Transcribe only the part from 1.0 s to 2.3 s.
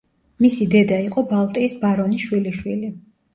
იყო ბალტიის ბარონის